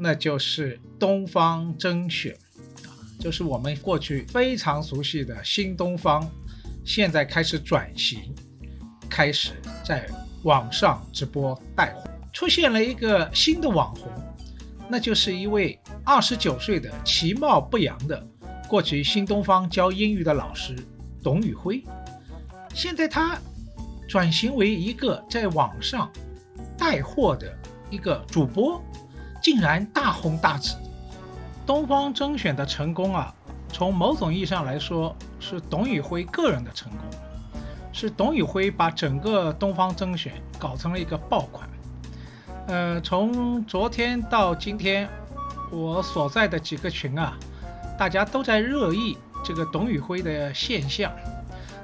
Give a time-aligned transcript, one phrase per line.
[0.00, 2.32] 那就是东方甄选
[2.86, 6.24] 啊，就是我们过去非常熟悉的新东方，
[6.84, 8.32] 现在开始转型，
[9.10, 10.08] 开始在
[10.44, 14.08] 网上直播带货，出现了一个新的网红，
[14.88, 18.24] 那就是一位二十九岁的其貌不扬的
[18.68, 20.76] 过去新东方教英语的老师
[21.24, 21.82] 董宇辉，
[22.72, 23.36] 现在他
[24.08, 26.08] 转型为一个在网上
[26.78, 27.52] 带货的
[27.90, 28.80] 一个主播。
[29.40, 30.76] 竟然大红大紫，
[31.66, 33.34] 东方甄选的成功啊，
[33.72, 36.98] 从某种意义上来说是董宇辉个人的成功，
[37.92, 41.68] 是董宇辉把整个东方甄选搞成了一个爆款。
[42.66, 45.08] 呃，从昨天到今天，
[45.70, 47.32] 我所在的几个群啊，
[47.98, 51.10] 大家都在热议这个董宇辉的现象，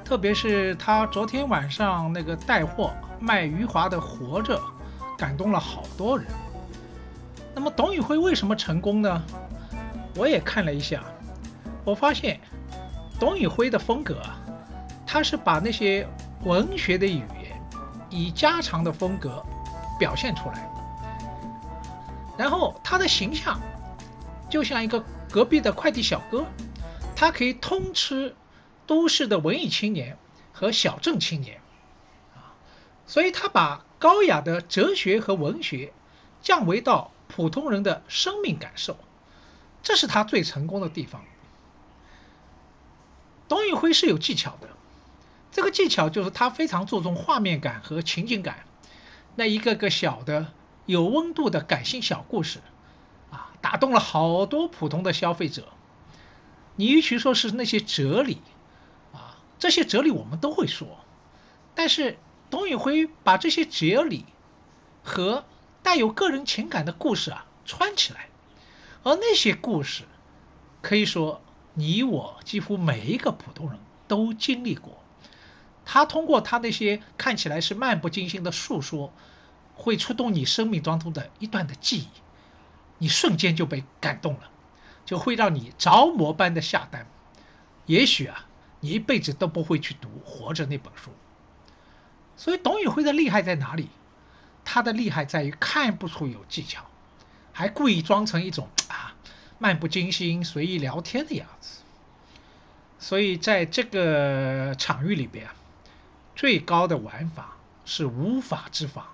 [0.04, 4.58] 特别是他昨天晚上那个带货卖余华的《活着》，
[5.16, 6.26] 感动了好多人。
[7.54, 9.22] 那么董宇辉为什么成功呢？
[10.16, 11.02] 我也看了一下，
[11.84, 12.40] 我发现
[13.18, 14.36] 董宇辉的风格啊，
[15.06, 16.06] 他是把那些
[16.44, 17.60] 文学的语言
[18.10, 19.44] 以家常的风格
[19.98, 20.68] 表现出来，
[22.36, 23.60] 然后他的形象
[24.50, 26.44] 就像一个隔壁的快递小哥，
[27.16, 28.36] 他可以通吃
[28.86, 30.16] 都市的文艺青年
[30.52, 31.60] 和小镇青年
[32.34, 32.54] 啊，
[33.06, 35.92] 所以他把高雅的哲学和文学
[36.42, 37.10] 降维到。
[37.28, 38.96] 普通人的生命感受，
[39.82, 41.24] 这是他最成功的地方。
[43.48, 44.68] 董宇辉是有技巧的，
[45.52, 48.64] 这个技巧就是他非常注重画面感和情景感。
[49.36, 50.52] 那一个个小的
[50.86, 52.60] 有温度的感性小故事，
[53.30, 55.68] 啊，打动了好多普通的消费者。
[56.76, 58.38] 你与其说是那些哲理，
[59.12, 60.98] 啊，这些哲理我们都会说，
[61.74, 62.18] 但是
[62.48, 64.24] 董宇辉把这些哲理
[65.02, 65.44] 和
[65.84, 68.28] 带有个人情感的故事啊串起来，
[69.02, 70.04] 而那些故事，
[70.80, 71.42] 可以说
[71.74, 73.78] 你我几乎每一个普通人
[74.08, 74.98] 都经历过。
[75.84, 79.12] 他通过他那些看起来是漫不经心的诉说，
[79.74, 82.08] 会触动你生命当中的一段的记忆，
[82.96, 84.50] 你瞬间就被感动了，
[85.04, 87.06] 就会让你着魔般的下单。
[87.84, 88.46] 也许啊，
[88.80, 91.10] 你一辈子都不会去读《活着》那本书。
[92.36, 93.90] 所以董宇辉的厉害在哪里？
[94.64, 96.86] 他的厉害在于看不出有技巧，
[97.52, 99.14] 还故意装成一种啊
[99.58, 101.80] 漫不经心、随意聊天的样子。
[102.98, 105.48] 所以在这个场域里边，
[106.34, 109.12] 最高的玩法是无法之法，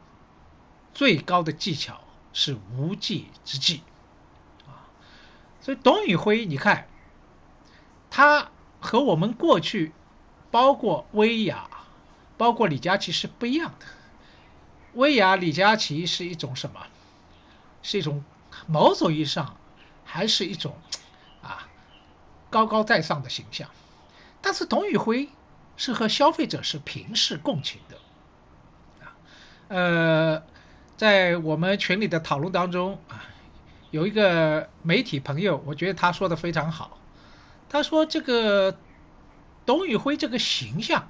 [0.95, 2.01] 最高的技巧
[2.33, 3.83] 是无计之计
[4.67, 4.87] 啊。
[5.61, 6.87] 所以董宇辉，你看，
[8.11, 9.93] 他和我们过去，
[10.53, 11.69] 包括薇娅，
[12.39, 13.87] 包括李佳琦是不一样的。
[14.95, 16.81] 薇娅、李佳琦是一种什么？
[17.83, 18.23] 是一种
[18.67, 19.57] 某种意义上
[20.05, 20.77] 还是一种
[21.43, 21.67] 啊
[22.51, 23.71] 高高在上的形象。
[24.43, 25.31] 但是董宇辉
[25.77, 27.97] 是和消费者是平视共情的
[29.05, 29.17] 啊。
[29.69, 30.43] 呃，
[30.97, 33.25] 在我们群里的讨论当中啊，
[33.91, 36.99] 有一个媒体朋友，我觉得他说的非常好。
[37.69, 38.77] 他说这个
[39.65, 41.09] 董宇辉这个形象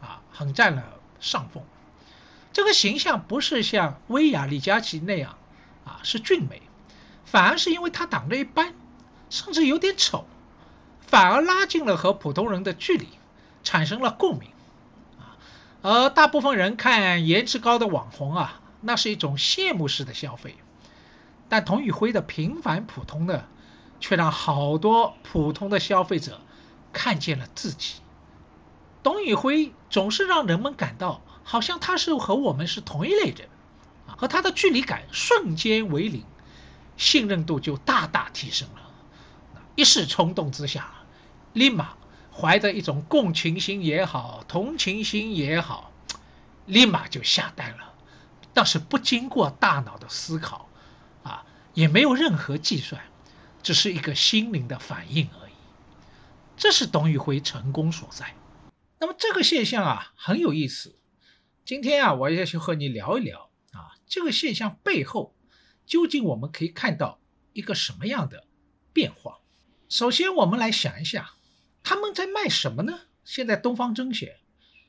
[0.00, 0.82] 啊，很占了
[1.20, 1.62] 上风。
[2.58, 5.38] 这个形象不是像薇娅、李佳琦那样，
[5.84, 6.60] 啊，是俊美，
[7.24, 8.74] 反而是因为他长得一般，
[9.30, 10.26] 甚至有点丑，
[11.06, 13.06] 反而拉近了和普通人的距离，
[13.62, 14.50] 产生了共鸣
[15.20, 15.38] 啊。
[15.82, 20.56] 而大部分人看颜值高的网红啊，那是一种羡慕式的消费。
[21.48, 23.44] 但董宇辉的平凡普通呢，
[24.00, 26.40] 却让好多普通的消费者
[26.92, 28.00] 看见了自己。
[29.04, 33.48] 董宇辉总是让人们感到，好像他是和我们是同一类人，
[34.06, 36.22] 啊，和他的距离感瞬间为零，
[36.98, 38.82] 信任度就大大提升了。
[39.74, 40.92] 一时冲动之下，
[41.54, 41.96] 立马
[42.30, 45.90] 怀着一种共情心也好，同情心也好，
[46.66, 47.94] 立马就下单了，
[48.52, 50.68] 但是不经过大脑的思考。
[51.22, 53.00] 啊也没有任何计算，
[53.62, 55.52] 只是一个心灵的反应而已。
[56.58, 58.34] 这是董宇辉成功所在。
[58.98, 60.97] 那么这个现象啊很有意思。
[61.68, 65.36] 今天啊，我也去和你聊一聊啊，这个现象背后
[65.84, 67.20] 究竟我们可以看到
[67.52, 68.46] 一个什么样的
[68.94, 69.40] 变化？
[69.86, 71.34] 首先，我们来想一下，
[71.82, 73.00] 他们在卖什么呢？
[73.22, 74.38] 现在东方甄选，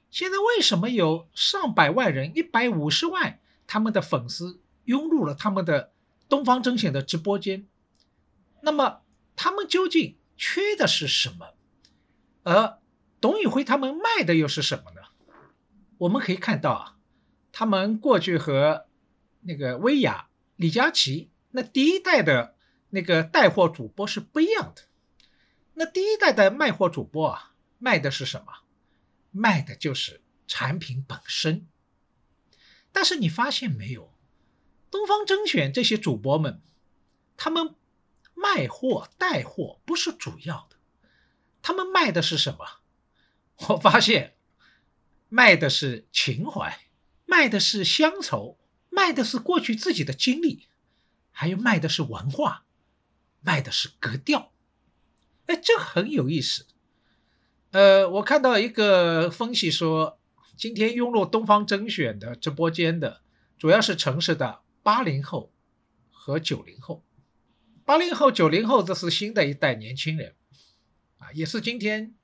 [0.09, 5.91] 现在为什么有上百万人、一百五十万他们的粉丝涌入了他们的？
[6.29, 7.67] 东方甄选的直播间，
[8.61, 9.01] 那么
[9.35, 11.55] 他们究竟缺的是什么？
[12.43, 12.79] 而
[13.19, 14.98] 董宇辉他们卖的又是什么呢？
[15.99, 16.97] 我们可以看到啊，
[17.51, 18.87] 他们过去和
[19.41, 22.55] 那个薇娅、李佳琦那第一代的
[22.89, 24.83] 那个带货主播是不一样的。
[25.75, 28.53] 那第一代的卖货主播啊，卖的是什么？
[29.31, 31.67] 卖的就是产品本身。
[32.91, 34.13] 但是你发现没有？
[34.89, 36.61] 东方甄选这些主播们，
[37.37, 37.75] 他们
[38.33, 40.77] 卖货带货不是主要的，
[41.61, 42.65] 他们卖的是什么？
[43.67, 44.37] 我发现
[45.29, 46.87] 卖的是情怀，
[47.25, 48.57] 卖的是乡愁，
[48.89, 50.67] 卖的是过去自己的经历，
[51.31, 52.65] 还有卖的是文化，
[53.39, 54.51] 卖的是格调。
[55.45, 56.65] 哎，这很有意思。
[57.71, 60.19] 呃，我看到一个分析说，
[60.57, 63.21] 今天涌入东方甄选的直播间的，
[63.57, 64.61] 主要是城市的。
[64.81, 65.51] 八零后
[66.09, 67.03] 和九零后，
[67.85, 70.33] 八零后、九零后，这是新的一代年轻人，
[71.19, 72.15] 啊，也是今天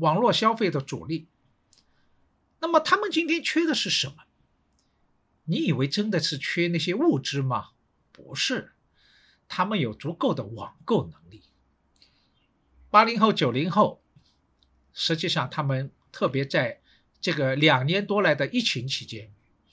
[0.00, 1.28] 网络消费的主力。
[2.64, 4.24] 那么他们今天缺的是什么？
[5.44, 7.72] 你以为真的是缺那些物质吗？
[8.10, 8.72] 不是，
[9.46, 11.42] 他们有足够的网购能力。
[12.88, 14.02] 八零后、九零后，
[14.94, 16.80] 实际上他们特别在
[17.20, 19.30] 这个两年多来的疫情期间，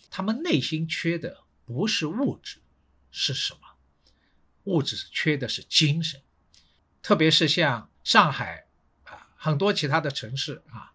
[0.09, 1.43] 他们内心缺的。
[1.63, 2.59] 不是物质，
[3.09, 3.61] 是什么？
[4.65, 6.21] 物质缺的是精神，
[7.01, 8.67] 特别是像上海
[9.05, 10.91] 啊，很多其他的城市啊，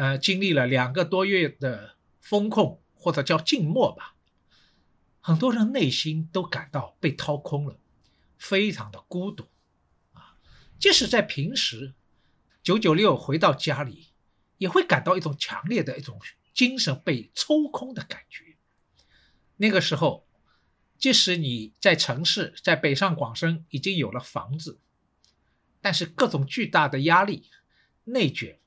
[0.00, 4.14] 呃，经历了两个多月的风控或者叫静默吧，
[5.20, 7.78] 很多人内心都感到被掏空了，
[8.38, 9.46] 非常的孤独
[10.14, 10.38] 啊。
[10.78, 11.92] 即使在平时，
[12.62, 14.06] 九九六回到家里，
[14.56, 16.18] 也会感到一种强烈的一种
[16.54, 18.56] 精神被抽空的感觉。
[19.58, 20.26] 那个时候，
[20.96, 24.80] 即使你在城市，在北上广深已经有了房子，
[25.82, 27.50] 但是各种巨大的压力、
[28.04, 28.58] 内卷，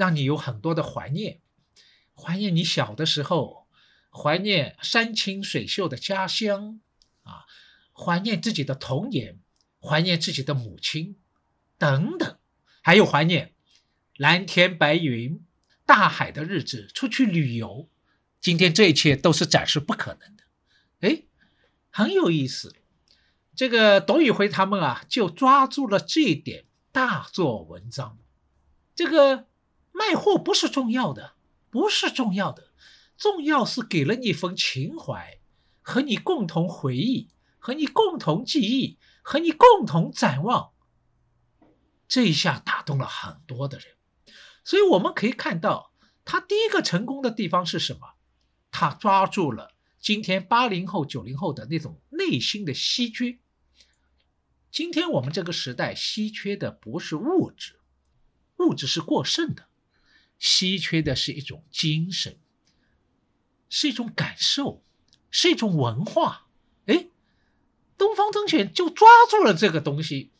[0.00, 1.42] 让你有很多的怀念，
[2.14, 3.68] 怀念你小的时候，
[4.10, 6.80] 怀念山清水秀的家乡，
[7.22, 7.44] 啊，
[7.92, 9.38] 怀念自己的童年，
[9.78, 11.18] 怀念自己的母亲，
[11.76, 12.38] 等等，
[12.80, 13.52] 还有怀念
[14.16, 15.44] 蓝天白云、
[15.84, 17.90] 大海的日子，出去旅游。
[18.40, 20.44] 今天这一切都是暂时不可能的，
[21.00, 21.24] 哎，
[21.90, 22.74] 很有意思。
[23.54, 28.16] 这个董宇辉他们啊，就抓住了这一点，大做文章。
[28.94, 29.49] 这个
[29.92, 31.34] 卖货不是重要的，
[31.70, 32.72] 不是重要的，
[33.16, 35.40] 重要是给了你一份情怀，
[35.82, 37.28] 和你共同回忆，
[37.58, 40.72] 和你共同记忆，和你共同展望。
[42.08, 43.86] 这一下打动了很多的人，
[44.64, 45.92] 所以我们可以看到，
[46.24, 48.14] 他第一个成功的地方是什么？
[48.72, 53.38] 他抓住了今天八零后、九零后的那种内心的稀缺。
[54.72, 57.80] 今天我们这个时代稀缺的不是物质，
[58.58, 59.68] 物质是过剩的，
[60.40, 62.36] 稀缺的是一种精神，
[63.68, 64.82] 是一种感受，
[65.30, 66.48] 是一种文化。
[66.86, 67.06] 哎，
[67.96, 70.32] 东方甄选就抓住了这个东西，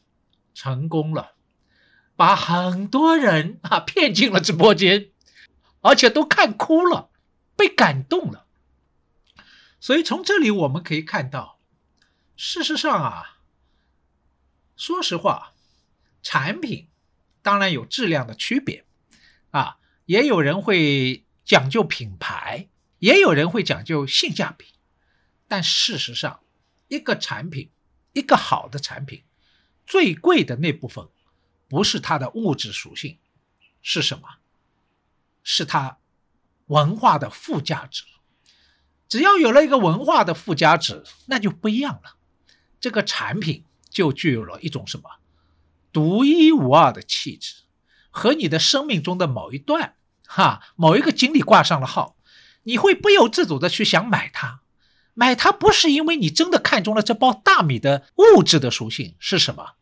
[0.55, 1.35] 成功了，
[2.17, 5.11] 把很多人啊骗进了直播间，
[5.83, 7.09] 而且都看哭了。
[7.57, 8.47] 被感动了，
[9.81, 11.61] 所以从这里我们可以看到，
[12.35, 13.41] 事实上啊，
[14.77, 15.53] 说实话，
[16.23, 16.89] 产品
[17.43, 18.87] 当然有质量的区别
[19.51, 19.77] 啊，
[20.11, 22.67] 也有人会讲究品牌，
[22.99, 24.67] 也有人会讲究性价比，
[25.47, 26.41] 但事实上，
[26.89, 27.71] 一个产品，
[28.13, 29.23] 一个好的产品，
[29.87, 31.07] 最贵的那部分
[31.69, 33.19] 不是它的物质属性，
[33.83, 34.29] 是什么？
[35.45, 35.99] 是它
[36.67, 38.03] 文化的附加值。
[39.09, 42.17] 只要有了一个文化的附加值，那就不一样了。
[42.81, 45.09] 这个产品就具有了一种什么
[45.93, 47.63] 独一无二的气质，
[48.11, 49.95] 和你的生命中的某一段、
[50.33, 52.17] 哈某一个经历挂上了号，
[52.63, 54.63] 你会不由自主的去想买它。
[55.15, 59.73] 买它不是因为你真的看中了这包大米的物质的属性是什么，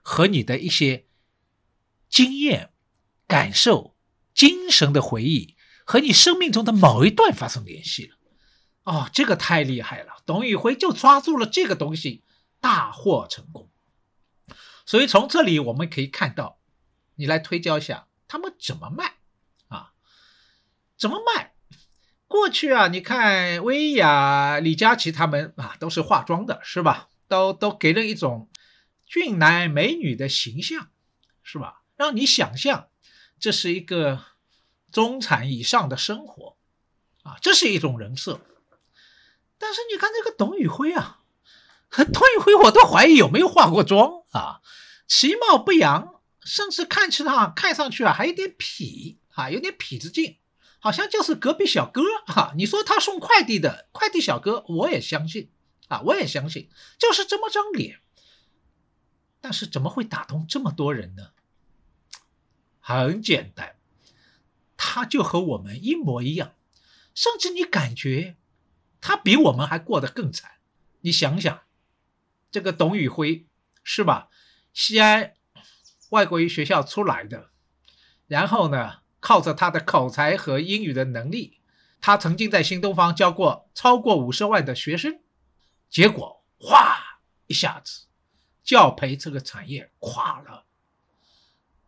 [0.00, 1.04] 和你的一些
[2.08, 2.70] 经验、
[3.26, 3.94] 感受、
[4.32, 8.16] 精神的回忆和你生命中的某一段发生联系了。
[8.84, 10.14] 哦，这个太厉害了！
[10.24, 12.24] 董宇辉就抓住了这个东西，
[12.58, 13.68] 大获成功。
[14.86, 16.58] 所以从这里我们可以看到，
[17.16, 19.17] 你来推敲一下，他们怎么卖？
[20.98, 21.54] 怎么卖？
[22.26, 27.08] 过去啊，你看薇娅、李佳琦他们啊，都是化妆的，是吧？
[27.28, 28.50] 都都给人一种
[29.06, 30.88] 俊男美女的形象，
[31.42, 31.82] 是吧？
[31.96, 32.88] 让你想象
[33.38, 34.22] 这是一个
[34.90, 36.56] 中产以上的生活
[37.22, 38.40] 啊，这是一种人设。
[39.58, 41.22] 但是你看这个董宇辉啊，
[41.90, 44.60] 董宇辉我都怀疑有没有化过妆啊，
[45.06, 50.37] 其貌不扬，甚至看起来看上去啊还有点痞啊，有点痞子劲，
[50.78, 52.52] 好像就是隔壁小哥哈。
[52.56, 55.50] 你说他送快递的快递小哥，我也相信
[55.88, 56.68] 啊，我也相信，
[56.98, 58.00] 就是这么张脸。
[59.40, 61.30] 但是怎么会打动这么多人呢？
[62.80, 63.76] 很简单，
[64.76, 66.54] 他就和我们一模一样，
[67.14, 68.36] 甚至你感觉。
[69.00, 70.54] 他比我们还过得更惨，
[71.02, 71.62] 你想想，
[72.50, 73.46] 这个董宇辉
[73.84, 74.28] 是吧？
[74.72, 75.34] 西安
[76.10, 77.50] 外国语学校出来的，
[78.26, 81.60] 然后呢，靠着他的口才和英语的能力，
[82.00, 85.20] 他曾经在新东方教过超过五十万的学生，
[85.90, 88.06] 结果哗一下子，
[88.62, 90.64] 教培这个产业垮了，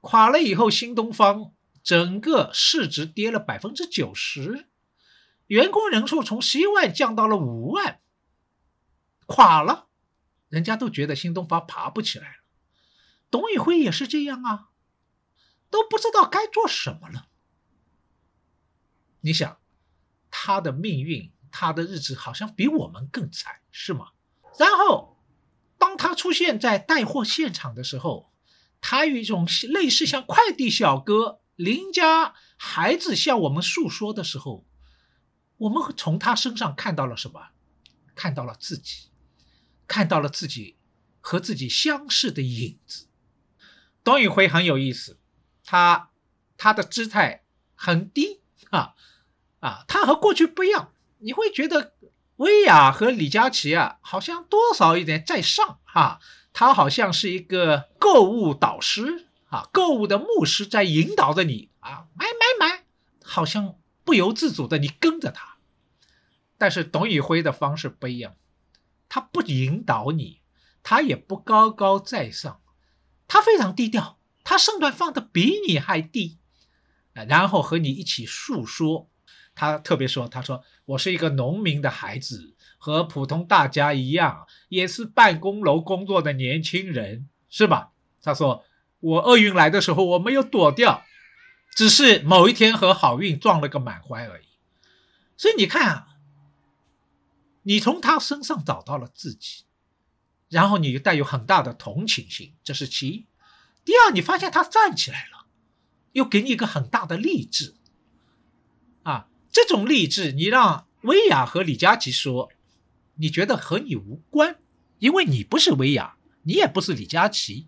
[0.00, 4.66] 垮了以后，新东方整个市值跌了百分之九十。
[5.46, 8.00] 员工人数从十一万降到了五万，
[9.26, 9.88] 垮了，
[10.48, 12.34] 人家都觉得新东方爬不起来了。
[13.30, 14.69] 董宇辉也是这样啊，
[15.70, 17.28] 都不知道该做什么了。
[19.20, 19.58] 你想，
[20.30, 24.08] 他的命运，他的日子好像比我们更惨，是吗？
[24.58, 25.16] 然后，
[25.78, 28.32] 当他出现在带货现场的时候，
[28.80, 34.66] 他有一种类似像快递小哥、邻家孩子向我们诉说的时候。
[35.58, 37.50] 我们从他身上看到了什么？
[38.14, 39.10] 看到了自己，
[39.86, 40.78] 看到了自己
[41.20, 43.08] 和自己相似的影子。
[44.02, 45.19] 董宇辉很有意思，
[45.70, 46.10] 他
[46.56, 47.44] 他的姿态
[47.76, 48.94] 很低啊
[49.60, 50.90] 啊，他和过去不一样。
[51.18, 51.94] 你会觉得
[52.38, 56.18] 薇娅和李佳琦啊，好像多少一点在上哈，
[56.52, 62.84] 他好像是一个购物导师啊，购物的牧师在引导着你啊，买买买，
[63.22, 65.58] 好像不由自主的你跟着他。
[66.58, 68.34] 但是董宇辉的方式不一样，
[69.08, 70.40] 他不引导你，
[70.82, 72.60] 他也不高高在上，
[73.28, 74.18] 他非常低调，
[74.50, 76.36] 他身段放的比你还低，
[77.12, 79.08] 然后和你一起诉说。
[79.54, 88.64] 他特别说：“他说我是一个农民的孩子，和普通大家一样，也是办公楼工作的年轻人，是吧？”他说
[88.98, 91.04] ：“我厄运来的时候我没有躲掉，
[91.76, 94.46] 只是某一天和好运撞了个满怀而已。”
[95.38, 96.08] 所以你看啊。
[97.62, 99.62] 你从他身上找到了自己，
[100.48, 103.26] 然后你带有很大的同情心，这是其一。
[103.90, 105.46] 第二，你发现他站起来了，
[106.12, 107.74] 又给你一个很大的励志。
[109.02, 112.52] 啊，这种励志，你让薇娅和李佳琦说，
[113.16, 114.60] 你觉得和你无关，
[115.00, 117.66] 因为你不是薇娅，你也不是李佳琦，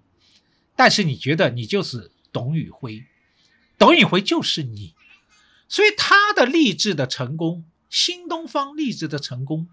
[0.76, 3.04] 但是你觉得你就是董宇辉，
[3.76, 4.94] 董宇辉就是你，
[5.66, 9.68] 所以他的励志的成功，新东方励志的成功。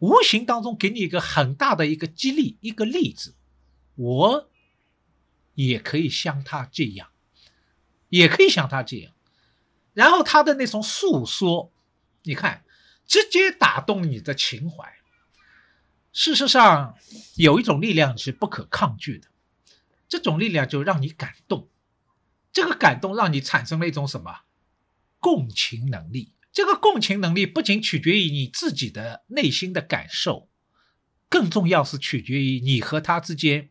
[0.00, 3.34] 无形当中给你一个很大的一个激励，一个例子，
[3.94, 4.50] 我
[5.66, 7.10] 也可以像他这样，
[8.08, 9.12] 也可以像他这样。
[9.94, 11.72] 然后他的那种诉说，
[12.22, 12.64] 你看，
[13.06, 14.94] 直接打动你的情怀。
[16.12, 16.96] 事实上，
[17.36, 19.28] 有一种力量是不可抗拒的，
[20.08, 21.68] 这种力量就让你感动，
[22.52, 24.40] 这个感动让你产生了一种什么
[25.18, 26.34] 共情能力。
[26.52, 30.50] 这个共情能力不仅取决于你自己的内心的感受，
[31.30, 33.70] 更重要是取决于你和他之间，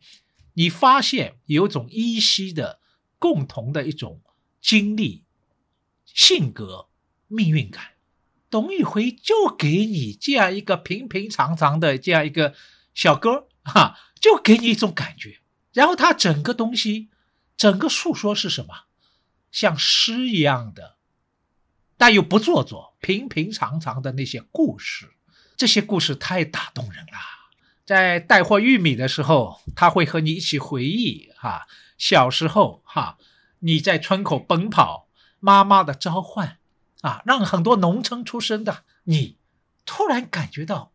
[0.54, 2.80] 你发现有种依稀的
[3.18, 4.20] 共同的一种
[4.60, 5.24] 经历、
[6.04, 6.88] 性格、
[7.28, 7.92] 命运感。
[8.50, 12.54] 董宇辉就给你这样一个平平常常的这样一个
[12.92, 15.40] 小哥，哈，就给你一种感觉。
[15.72, 17.08] 然后他整个东西
[17.56, 18.84] 整个诉说是什么？
[19.50, 20.96] 像诗一样的，
[21.96, 25.14] 但又不做作、平平常常的那些故事。
[25.56, 27.41] 这些故事太打动人了。
[27.92, 31.66] 在带货玉米的时候，他会和你一起回忆哈，
[31.98, 33.18] 小时候哈，
[33.58, 36.56] 你在村口奔跑，妈妈的召唤
[37.02, 39.36] 啊，让很多农村出身的你
[39.84, 40.94] 突然感觉到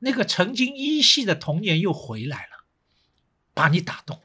[0.00, 2.64] 那个曾经依稀的童年又回来了，
[3.54, 4.20] 把你打动。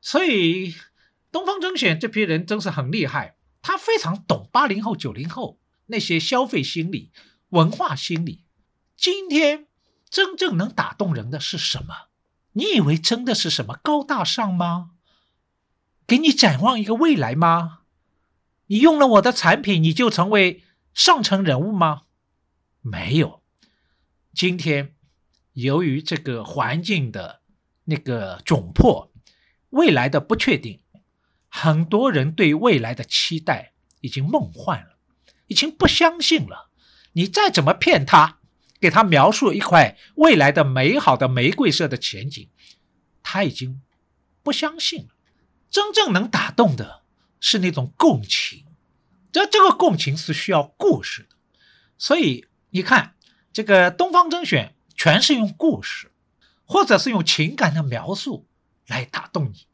[0.00, 0.74] 所以，
[1.30, 7.12] 东方甄选这批人真是很厉害，他非常懂八零后、九零后那些消费心理、
[7.50, 8.42] 文化心理。
[8.96, 9.68] 今天
[10.12, 12.08] 真正能打动人的是什么？
[12.52, 14.90] 你以为真的是什么高大上吗？
[16.06, 17.80] 给你展望一个未来吗？
[18.66, 22.02] 你用了我的产品，你就成为上层人物吗？
[22.82, 23.42] 没有。
[24.34, 24.94] 今天
[25.54, 27.40] 由于这个环境的
[27.84, 29.10] 那个窘迫。
[29.70, 30.80] 未来的不确定，
[31.48, 34.98] 很多人对未来的期待已经梦幻了，
[35.46, 36.68] 已经不相信了。
[37.12, 38.40] 你再怎么骗他，
[38.82, 42.50] 给他描述一块未来的美好的玫瑰色的前景，
[43.22, 43.80] 他已经
[44.42, 45.08] 不相信了。
[45.70, 47.02] 真正能打动的
[47.40, 48.66] 是那种共情，
[49.32, 51.36] 这这个共情是需要故事的。
[51.96, 53.14] 所以你看，
[53.52, 56.10] 这个东方甄选全是用故事，
[56.66, 58.46] 或者是用情感的描述。
[58.88, 59.68] 来打动你，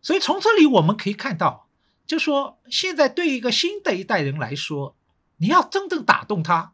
[0.00, 1.68] 所以从这里我们可以看到，
[2.06, 4.96] 就说现在对一个新的一代人来说，
[5.38, 6.72] 你要真正打动他，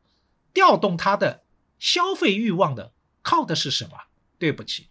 [0.53, 1.43] 调动他的
[1.81, 3.99] 消费欲望的，靠的是什么？
[4.39, 4.87] 对不起，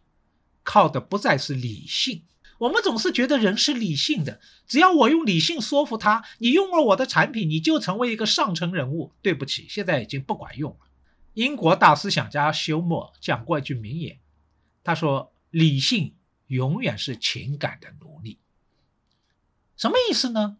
[0.63, 2.23] 靠的不再是理性。
[2.57, 9.13] 我们总是觉得人是理性的，只要我用理性说服他，你用了我的产品，你就成为一个上层人物。
[9.21, 10.87] 对不起，现在已经不管用了。
[11.35, 14.19] 英国大思想家休谟讲过一句名言，
[14.83, 16.15] 他说：“理性。”
[16.49, 18.39] 永远是情感的奴隶，
[19.77, 20.57] 什么意思呢？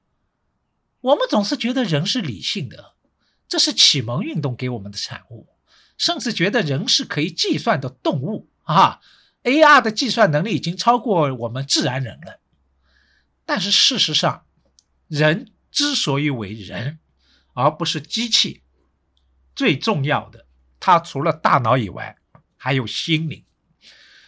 [1.01, 2.93] 我们总是觉得人是理性的，
[3.48, 5.47] 这是启蒙运动给我们的产物，
[5.99, 9.01] 甚至觉得人是可以计算的动物啊
[9.43, 9.81] ！A.R.
[9.81, 12.39] 的计算能力已经超过我们自然人了。
[13.45, 14.45] 但是事实上，
[15.07, 16.99] 人之所以为人，
[17.53, 18.63] 而不是机器，
[19.53, 20.45] 最重要的，
[20.79, 22.17] 它除了大脑以外，
[22.55, 23.43] 还有心灵。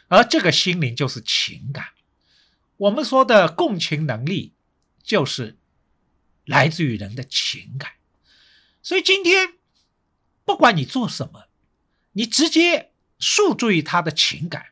[0.10, 1.86] 而这个心灵就是情感，
[2.76, 4.54] 我们说的共情能力，
[5.02, 5.58] 就是
[6.44, 7.94] 来自于人的情感。
[8.84, 9.54] 所以今天，
[10.44, 11.46] 不管你做什么，
[12.14, 14.68] 你直接诉诸于他的情感，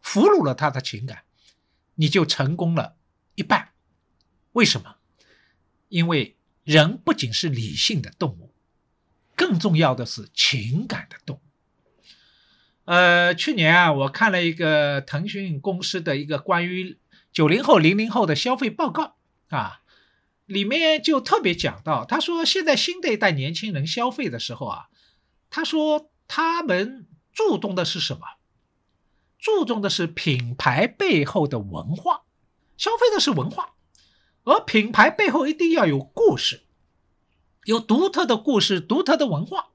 [0.00, 1.24] 俘虏了他的情感，
[1.94, 2.96] 你就成功了
[3.34, 3.70] 一半。
[4.52, 4.96] 为什么？
[5.88, 8.52] 因为人不仅是理性的动物，
[9.34, 11.40] 更重要的是情感的动物。
[12.84, 16.98] 呃，去年啊，我看了一个腾讯公司的一个关于
[17.32, 19.16] 九零后、零零后的消费报告
[19.48, 19.80] 啊，
[20.44, 24.86] 里面就特别讲到，他说现在新的一代年轻人消费的时候啊，
[25.50, 28.20] 他说他们注重的是什么？
[29.38, 32.22] 注重的是品牌背后的文化，
[32.76, 33.74] 消费的是文化，
[34.44, 36.62] 而品牌背后一定要有故事，
[37.64, 39.68] 有独特的故事、独特的文化。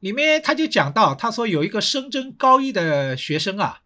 [0.00, 3.80] 里面他就讲到，他说有一个深圳高一的学生啊，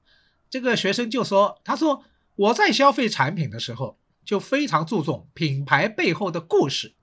[0.51, 6.95] 这个学生就说，他说我在消费产品的时候就非常注重品牌背后的故事，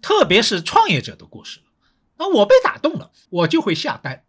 [0.00, 1.60] 特别是创业者的故事。
[2.16, 4.24] 那我被打动了，我就会下单。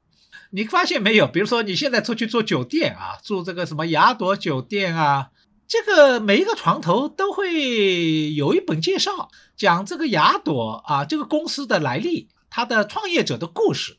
[0.52, 1.28] 你发现没有？
[1.28, 5.32] 比如说你现在出去住酒店啊，住这个什么雅朵酒店啊，
[5.68, 13.98] 这个每一个床头都会有一本介绍，讲这个雅朵啊这个公司的来历，它的创业者的故事。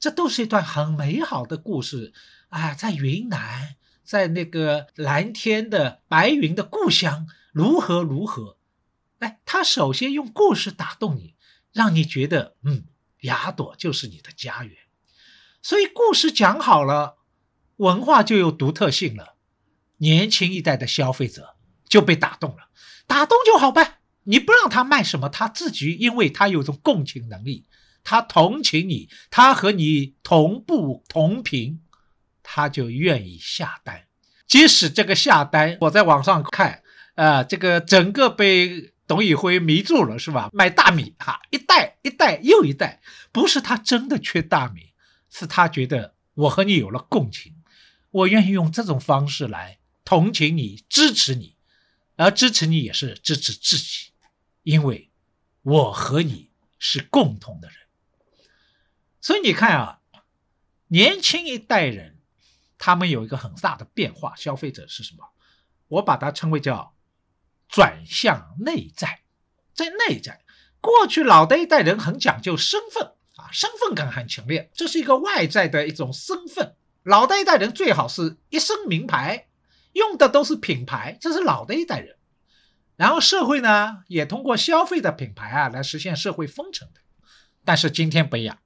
[0.00, 2.12] 这都是一段很美好的故事
[2.48, 8.58] 啊，在云南，在那个蓝天的白云的故乡，如何如何？
[9.20, 11.36] 哎，他首先用故事打动你，
[11.72, 12.84] 让你觉得，嗯，
[13.20, 14.76] 雅朵就是你的家园。
[15.64, 17.16] 所以故事讲好了，
[17.76, 19.36] 文化就有独特性了，
[19.96, 21.56] 年轻一代的消费者
[21.88, 22.68] 就被打动了，
[23.06, 23.94] 打动就好办。
[24.24, 27.64] 你不让他卖什么，他自己因为他有种共情能力。
[28.02, 31.80] 他同情你，他和你同步同频，
[32.42, 34.02] 他就愿意下单。
[34.46, 36.82] 即使这个下单，我在网上看，
[37.14, 40.50] 啊，这个整个被董宇辉迷住了，是吧？
[40.52, 43.00] 买大米哈，一袋一袋又一袋，
[43.32, 44.92] 不是他真的缺大米，
[45.36, 47.56] 是他觉得我和你有了共情，
[48.12, 51.56] 我愿意用这种方式来同情你、支持你，
[52.14, 54.12] 而支持你也是支持自己，
[54.62, 55.10] 因为
[55.62, 57.78] 我和你是共同的人。
[59.20, 60.00] 所以你看啊，
[60.86, 62.20] 年轻一代人，
[62.78, 64.36] 他们有一个很大的变化。
[64.36, 65.32] 消费者是什么？
[65.88, 66.94] 我把它称为叫
[67.68, 69.22] 转向内在，
[69.74, 70.44] 在内在，
[70.80, 76.74] 过去老的一代人很讲究身份啊，身份感很强烈，这是一个外在的一种身份。
[77.02, 79.48] 老的一代人最好是一身名牌，
[79.92, 82.16] 用的都是品牌，这是老的一代人。
[82.96, 87.00] 然后社会呢，也通过消费的品牌啊来实现社会封城的。
[87.64, 88.58] 但是今天不一样，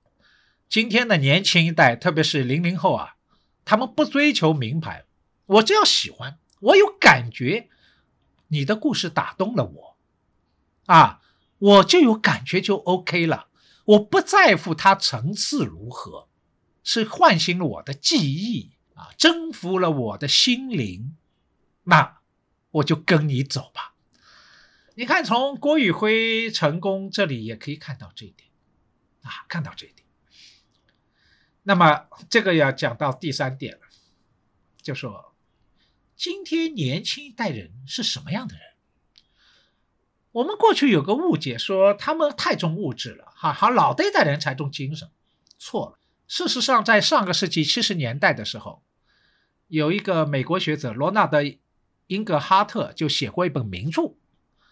[0.69, 3.17] 今天的年轻一代，特别是零零后啊，
[3.65, 5.05] 他们不追求名牌，
[5.47, 7.69] 我只要喜欢，我有感觉，
[8.49, 9.97] 你的故事打动了我，
[10.87, 11.21] 啊，
[11.59, 13.48] 我就有感觉就 OK 了，
[13.89, 16.29] 我不在乎它层次如何，
[16.85, 21.17] 是唤醒了我的记忆啊，征服了我的心灵，
[21.85, 22.21] 那
[22.71, 23.95] 我就跟你走吧。
[24.95, 28.51] 你看，从郭宇辉成功这里也可以看到这一点。
[29.23, 30.07] 啊，看到这一点，
[31.63, 33.83] 那么这个要讲到第三点了，
[34.81, 35.35] 就说
[36.15, 38.65] 今天年轻一代人是什么样的人？
[40.39, 45.11] 我们过去有个误解，说他们太重物质了，哈，好老的一代人才重精神，
[45.59, 45.99] 错了。
[46.29, 48.85] 事实上，在上个世纪七十年代的时候，
[49.67, 51.43] 有一个美国学者罗纳德·
[52.07, 54.15] 英格哈特就写过一本名著，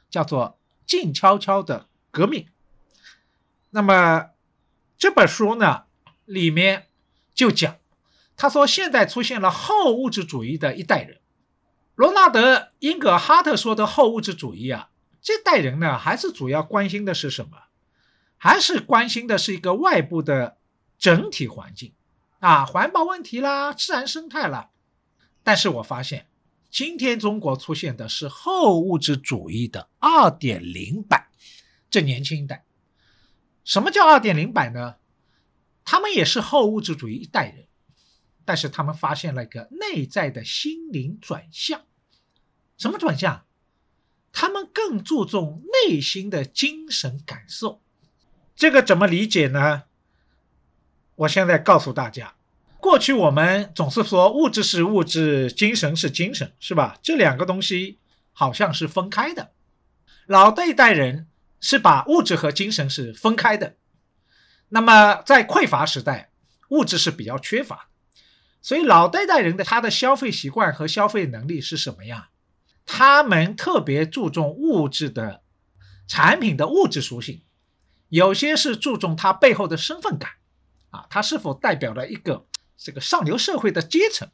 [0.08, 0.56] 叫做
[0.88, 2.44] 《静悄悄的革命》。
[3.70, 4.26] 那么
[4.96, 5.86] 这本书呢，
[6.26, 6.86] 里面
[7.34, 7.74] 就讲，
[8.36, 11.18] 他说现在出现了后物质主义的一代人。
[11.96, 14.90] 罗纳德·英格哈特说的后物质主义啊，
[15.26, 17.64] 这代人呢，还是主要关心的是什么？
[18.36, 20.56] 还是关心的是一个外部的
[20.98, 21.92] 整体环境
[22.38, 24.70] 啊，环保问题啦，自然生态啦。
[25.42, 26.28] 但是我发现，
[26.70, 31.26] 今天中国出现的是后物质主义的二点零版，
[31.90, 32.64] 这年轻一代。
[33.64, 34.94] 什么叫二点零版呢？
[35.84, 37.66] 他们也是后物质主义一代人，
[38.44, 41.82] 但是他们发现了一个内在的心灵转向。
[42.78, 43.44] 什么转向？
[44.36, 47.80] 他们更注重内心的精神感受。
[48.54, 49.84] 这个怎么理解呢？
[51.14, 52.34] 我现在告诉大家，
[52.78, 56.98] 过去我们总是说物质是物质，精神是精神，是吧？
[57.02, 57.98] 这两个东西
[58.32, 59.52] 好像是分开的。
[60.26, 61.28] 老的一代人。
[61.58, 63.76] 是把物质和精神是分开的。
[64.68, 66.30] 那么在匮乏时代，
[66.68, 67.88] 物质是比较缺乏，
[68.60, 72.26] 所以老代代人的他的消费习惯和消费能力是什么样？
[72.86, 75.42] 他们特别注重物质的
[76.06, 77.42] 产品的物质属性，
[78.08, 80.30] 有些是注重它背后的身份感
[80.90, 82.46] 啊，它是否代表了一个
[82.78, 84.30] 这个上流社会的阶层？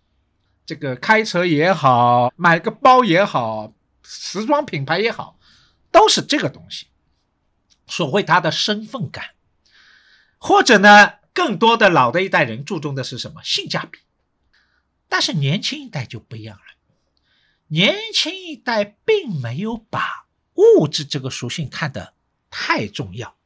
[0.65, 3.73] 这个开车也好，买个包也好，
[4.05, 5.39] 时装品牌也好，
[5.91, 6.87] 都是这个东西。
[7.89, 9.31] 所谓他的身份感，
[10.39, 13.99] 或者呢，更多的老的一代人注重的是什么性价比？
[15.09, 16.72] 但是年轻一代就不一样了，
[17.73, 22.13] 年轻一代并没有把物质这个属性看得
[22.51, 23.39] 太重要，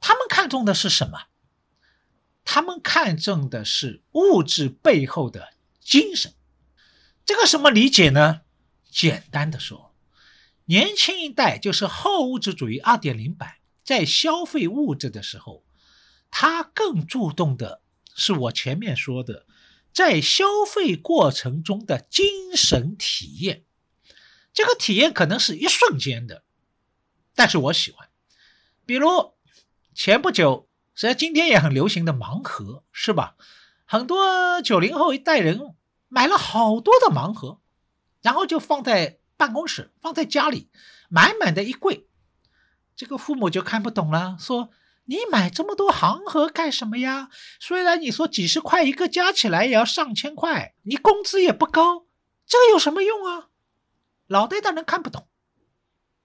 [0.00, 1.24] 他们看重的是什么？
[2.42, 6.32] 他们看重的是物质背后的精神。
[7.26, 8.40] 这个什么理解呢？
[8.90, 9.94] 简单的说。
[10.64, 15.66] 年轻一代就是后物质主义二点零版，在消费物质的时候，
[16.30, 17.82] 他更注重的
[18.14, 19.45] 是我前面说的，
[19.96, 23.64] 在消费过程中的精神体验。
[24.52, 26.44] 这个体验可能是一瞬间的，
[27.34, 28.10] 但是我喜欢。
[28.84, 29.08] 比如
[29.94, 33.36] 前不久，实际上今天也很流行的盲盒，是吧？
[33.86, 35.74] 很多九零后一代人
[36.08, 37.62] 买了好多的盲盒，
[38.20, 39.18] 然后就放在。
[39.38, 40.70] 办公室放在家里，
[41.10, 42.06] 满满的一柜，
[42.96, 44.70] 这个父母就看不懂了，说
[45.06, 47.30] ：“你买这么多行盒干什么呀？
[47.60, 52.06] 虽然你说几十块一个，加起来也要上千块，你工资也不高，
[52.46, 53.48] 这有什么用啊？”
[54.26, 55.28] 老代当然看不懂，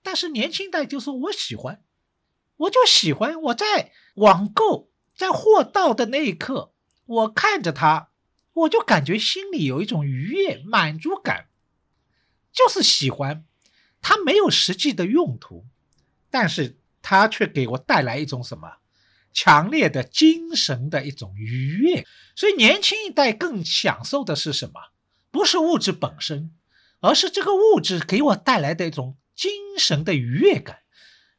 [0.01, 1.83] 但是年轻代就说：“我喜欢，
[2.57, 3.39] 我就喜欢。
[3.43, 6.73] 我在网购，在货到的那一刻，
[7.05, 8.09] 我看着它，
[8.53, 11.49] 我就感觉心里有一种愉悦、满足感。”
[12.51, 13.45] 就是喜欢，
[14.01, 15.67] 它没有实际的用途，
[16.31, 18.77] 但是它却给我带来一种什么
[19.33, 22.05] 强烈的精神的一种愉悦。
[22.35, 24.79] 所以年轻一代更享受的是什么？
[25.31, 26.53] 不是物质本身，
[26.99, 30.79] 而是这个物质给我带来的一种精神的愉悦感。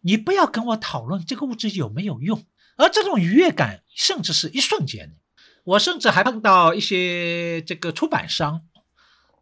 [0.00, 2.44] 你不要跟我讨论这个物质有没有用，
[2.76, 5.16] 而这种愉悦感甚至是一瞬间的。
[5.64, 8.62] 我甚至还碰到一些这个出版商，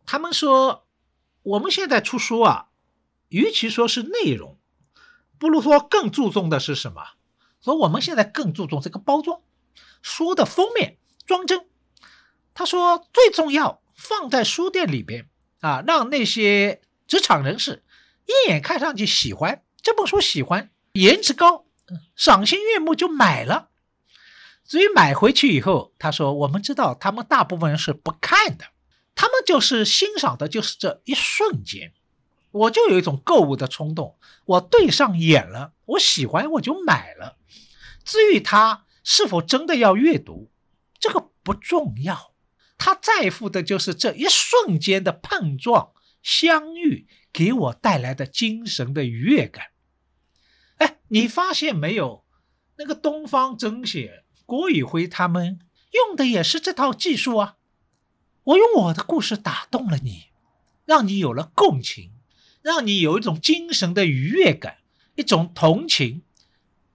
[0.06, 0.86] 他们说。
[1.42, 2.66] 我们现在出书啊，
[3.30, 4.59] 与其说是内容，
[5.40, 7.02] 不如说更注重的是什么？
[7.62, 9.40] 说我们现在更注重这个包装，
[10.02, 11.66] 书的封面装帧。
[12.52, 15.28] 他说最重要放在书店里边
[15.60, 17.82] 啊，让那些职场人士
[18.26, 21.64] 一眼看上去喜欢这本书，喜欢颜值高，
[22.14, 23.70] 赏心悦目就买了。
[24.64, 28.66] 至于买回去以后，他说我们知道他们大部分人是不看的，
[29.14, 31.94] 他们就是欣赏的就是这一瞬间。
[32.50, 37.36] 我就有一种购物的冲动，我对上眼了，我喜欢我就买了。
[38.04, 40.50] 至于他是否真的要阅读，
[40.98, 42.32] 这个不重要，
[42.76, 49.66] 他在乎的就是这一瞬间的碰撞、相遇给我带来的精神的愉悦感。
[50.78, 52.24] 哎，你发现没有？
[52.76, 55.60] 那个东方甄选、郭宇辉他们
[55.92, 57.56] 用的也是这套技术啊。
[58.42, 60.28] 我用我的故事打动了你，
[60.86, 62.12] 让你有了共情。
[62.62, 64.78] 让你有一种精神的愉悦感，
[65.14, 66.22] 一种同情。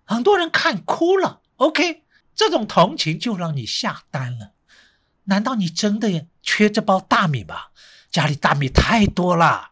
[0.04, 2.04] 很多人看哭了，OK，
[2.36, 4.54] 这种同情就让你下单了。
[5.24, 7.68] 难道你真的缺这包大米吗？
[8.12, 9.72] 家里大米太多了，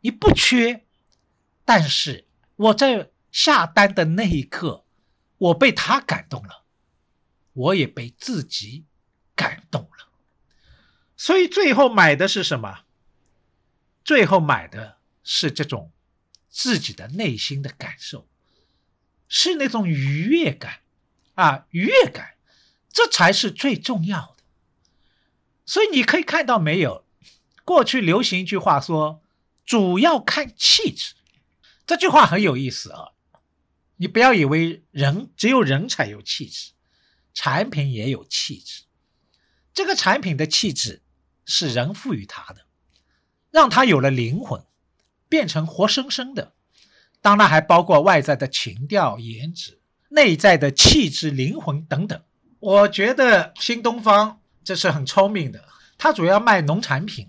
[0.00, 0.86] 你不缺。
[1.66, 4.84] 但是我在下单的那一刻，
[5.36, 6.64] 我被他感动了，
[7.52, 8.86] 我也被自己
[9.36, 10.08] 感动了。
[11.16, 12.80] 所以最后买的是什么？
[14.02, 14.99] 最后买的。
[15.22, 15.92] 是这种
[16.48, 18.28] 自己的内心的感受，
[19.28, 20.80] 是那种愉悦感
[21.34, 22.34] 啊，愉悦感，
[22.92, 24.42] 这才是最重要的。
[25.64, 27.04] 所以你可以看到没有，
[27.64, 29.22] 过去流行一句话说，
[29.64, 31.14] 主要看气质，
[31.86, 33.12] 这句话很有意思啊。
[33.96, 36.72] 你不要以为人只有人才有气质，
[37.34, 38.84] 产品也有气质。
[39.72, 41.02] 这个产品的气质
[41.44, 42.66] 是人赋予它的，
[43.50, 44.64] 让它有了灵魂。
[45.30, 46.52] 变成活生生的，
[47.22, 52.20] 当然还包括外在的情调、颜值、内在的气质、灵魂等等。
[52.58, 55.66] 我觉得新东方这是很聪明的，
[55.96, 57.28] 它主要卖农产品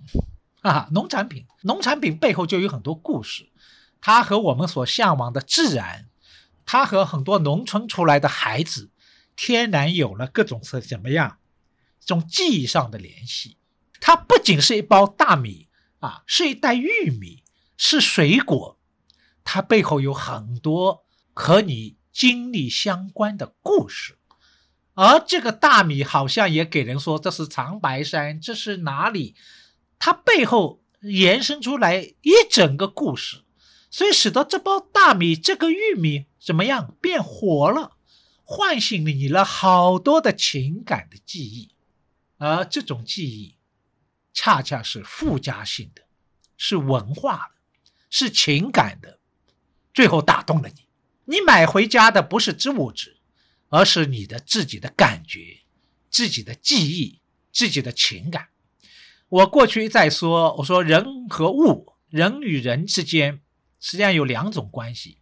[0.61, 3.49] 啊，农产品，农产品背后就有很多故事。
[4.01, 6.07] 它和我们所向往的自然，
[6.65, 8.89] 它和很多农村出来的孩子，
[9.35, 11.37] 天然有了各种是怎么样，
[11.99, 13.57] 这种记忆上的联系。
[13.99, 15.67] 它不仅是一包大米
[15.99, 17.40] 啊，是一袋玉米。
[17.83, 18.77] 是水果，
[19.43, 24.19] 它背后有很多和你经历相关的故事，
[24.93, 29.35] 而这个大米好像也给人说这是长白山，这是哪里？
[29.97, 33.41] 它背后延伸出来一整个故事，
[33.89, 37.97] 所以使得这包大米、这个玉米怎么样变活了，
[38.43, 41.71] 唤醒了你了好多的情感的记忆，
[42.37, 43.55] 而这种记忆
[44.31, 46.03] 恰恰是附加性的，
[46.55, 47.60] 是文化的。
[48.11, 49.17] 是情感的，
[49.91, 50.85] 最后打动了你。
[51.25, 53.17] 你买回家的不是织物质，
[53.69, 55.61] 而是你的自己的感觉、
[56.09, 57.21] 自己的记忆、
[57.51, 58.49] 自己的情感。
[59.29, 63.41] 我过去在说，我说人和物，人与人之间
[63.79, 65.19] 实际上有两种关系，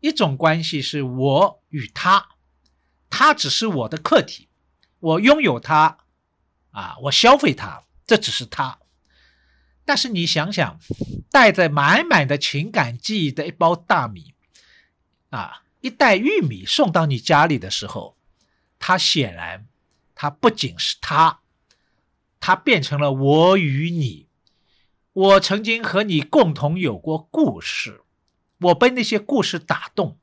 [0.00, 2.26] 一种关系是我与他，
[3.10, 4.48] 他只是我的客体，
[4.98, 5.98] 我拥有他，
[6.70, 8.78] 啊，我消费他，这只是他。
[9.84, 10.78] 但是你想想，
[11.30, 14.34] 带着满满的情感记忆的一包大米，
[15.30, 18.16] 啊，一袋玉米送到你家里的时候，
[18.78, 19.66] 它显然，
[20.14, 21.40] 它不仅是它，
[22.40, 24.26] 它变成了我与你。
[25.12, 28.00] 我曾经和你共同有过故事，
[28.58, 30.18] 我被那些故事打动。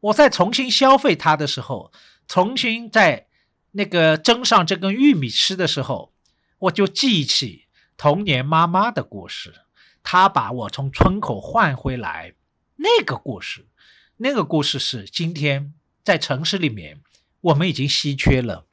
[0.00, 1.92] 我在重新消费它的时候，
[2.26, 3.28] 重新在
[3.72, 6.14] 那个蒸上这根玉米吃的时候，
[6.60, 7.66] 我就记起。
[8.00, 9.66] 童年妈妈的故事，
[10.02, 12.32] 她把我从村口换回来。
[12.76, 13.68] 那个故事，
[14.16, 17.02] 那个故事是今天在城市里面
[17.42, 18.66] 我们已经稀缺了，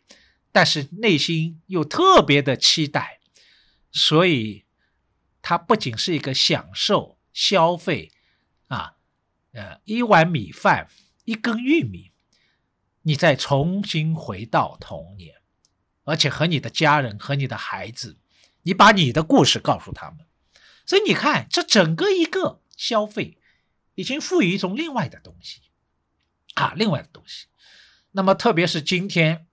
[0.54, 3.20] 但是内心又特别的期待。
[3.92, 4.64] 所以，
[5.42, 8.14] 它不仅是一个享受消费
[8.70, 8.94] 啊，
[9.52, 10.88] 呃，一碗米饭，
[11.26, 12.14] 一根玉米，
[13.02, 15.36] 你再重新回到童年，
[16.06, 18.16] 而且和你的家人和你的孩子。
[18.68, 20.26] 你把你的故事告诉他们，
[20.86, 23.38] 所以你看，这整个一个消费
[23.96, 25.62] 已经赋予一种另外的东西
[26.56, 27.46] 啊，另外的东西。
[28.12, 29.48] 那么，特别是今天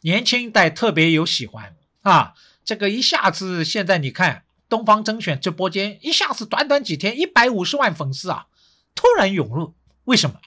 [0.00, 2.32] 年轻一代特别有喜欢啊，
[2.64, 8.46] 这个一下子现在你看东方甄选直播间一下子短短几天一百五十万粉丝啊，
[8.94, 9.74] 突然涌入，
[10.04, 10.40] 为什么？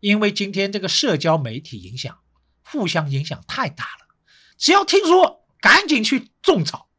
[0.00, 2.18] 因为今天这个社交媒体影响
[2.62, 4.14] 互相影响太大了，
[4.58, 6.89] 只要听说赶紧去种草。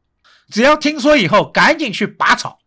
[0.51, 2.59] 只要听说以后，赶紧去拔草，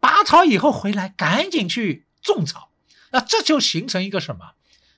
[0.00, 2.70] 拔草以后回来，赶紧去种草，
[3.10, 4.52] 那这就形成一个什么？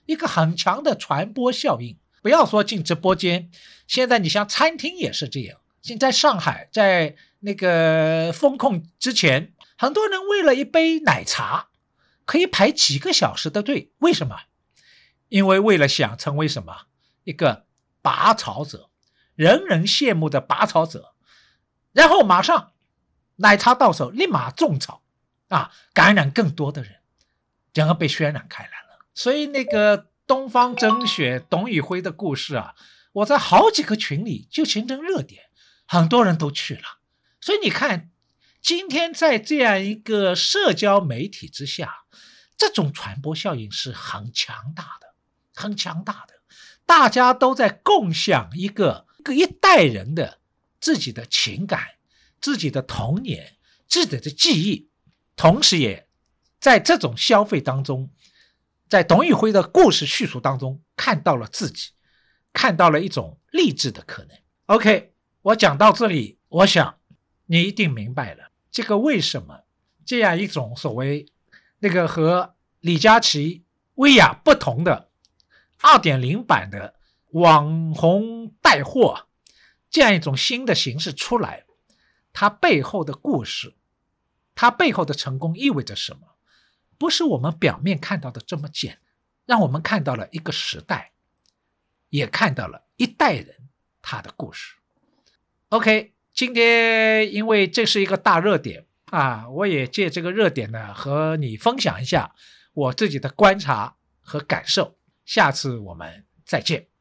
[0.07, 1.99] 一个很强的传播效应。
[2.23, 3.51] 不要说进直播间，
[3.87, 5.59] 现在你像餐厅也是这样。
[5.83, 11.69] 现在上海在那个风控之前，很多人为了一杯奶茶，
[12.25, 13.91] 可以排几个小时的队。
[13.99, 14.37] 为什么？
[15.29, 16.87] 因为为了想成为什么
[17.25, 17.67] 一个
[18.01, 18.89] 拔草者，
[19.35, 21.14] 人人羡慕的拔草者，
[21.95, 22.73] 然后马上
[23.37, 25.01] 奶茶到手，立马种草
[25.49, 26.97] 啊，感染更多的人，
[27.73, 29.07] 然后被渲染开来了。
[29.15, 32.75] 所以那个东方甄选董宇辉的故事啊，
[33.13, 35.45] 我在好几个群里就形成热点，
[35.87, 36.99] 很多人都去了。
[37.41, 38.11] 所以你看。
[38.65, 42.05] 今天在这样一个社交媒体之下，
[42.57, 45.09] 这种传播效应是很强大的，
[45.55, 46.41] 很强大的。
[46.87, 50.39] 大家都在共享一个一个一代人的
[50.85, 51.81] 自己的情感、
[52.43, 53.57] 自己的童年、
[53.89, 54.91] 自己的记忆，
[55.35, 56.07] 同时也
[56.61, 58.11] 在这种消费当中，
[58.87, 61.93] 在董宇辉的故事叙述当中看到了自己，
[62.53, 64.37] 看到了一种励志的可能。
[64.67, 66.99] OK，我讲到这里，我想
[67.47, 68.51] 你一定明白了。
[68.71, 69.63] 这个为什么
[70.05, 71.25] 这样一种所谓
[71.79, 75.09] 那个和李佳琦、薇娅不同的
[75.81, 76.97] 二点零版的
[77.31, 79.29] 网红带货
[79.95, 81.67] 这样一种新的形式出来，
[82.33, 83.75] 它背后的故事，
[84.57, 86.35] 它背后的成功意味着什么？
[86.99, 88.99] 不是我们表面看到的这么简，
[89.47, 91.13] 让我们看到了一个时代，
[92.09, 93.69] 也看到了一代人
[94.03, 94.75] 他的故事。
[95.69, 96.11] OK。
[96.33, 102.35] 今天因为这是一个大热点啊，我也借这个热点呢和你分享一下
[102.73, 104.99] 我自己的观察和感受。
[105.25, 106.94] 下次我们再见。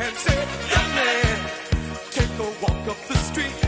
[0.00, 0.38] And say,
[0.70, 1.50] Young man,
[2.10, 3.63] take a walk up the street.